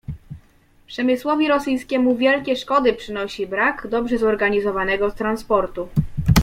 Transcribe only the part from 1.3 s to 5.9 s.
rosyjskiemu wielkie szkody przynosi brak dobrze zorganizowanego transportu."